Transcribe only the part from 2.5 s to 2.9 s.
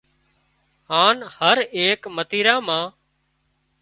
مان